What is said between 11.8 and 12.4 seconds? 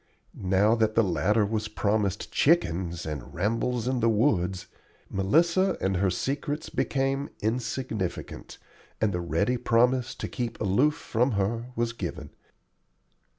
given.